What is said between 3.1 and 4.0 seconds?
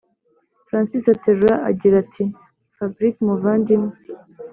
muvandimwe